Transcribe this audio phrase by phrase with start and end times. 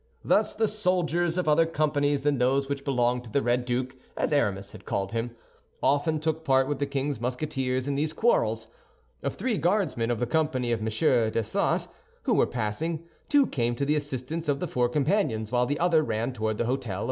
[0.25, 4.33] Thus the soldiers of other companies than those which belonged to the Red Duke, as
[4.33, 5.35] Aramis had called him,
[5.83, 8.67] often took part with the king's Musketeers in these quarrels.
[9.21, 10.85] Of three Guardsmen of the company of M.
[10.87, 11.87] Dessessart
[12.23, 16.01] who were passing, two came to the assistance of the four companions, while the other
[16.01, 16.99] ran toward the hôtel of M.